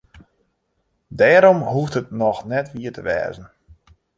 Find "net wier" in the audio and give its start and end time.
2.51-2.93